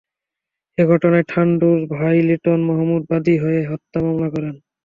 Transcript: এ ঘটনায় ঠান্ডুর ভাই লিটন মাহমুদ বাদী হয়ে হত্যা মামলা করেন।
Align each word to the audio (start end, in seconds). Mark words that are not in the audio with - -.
এ 0.77 0.83
ঘটনায় 0.87 1.25
ঠান্ডুর 1.31 1.77
ভাই 1.93 2.17
লিটন 2.27 2.59
মাহমুদ 2.69 3.03
বাদী 3.09 3.35
হয়ে 3.43 3.61
হত্যা 3.71 3.97
মামলা 4.05 4.27
করেন। 4.33 4.55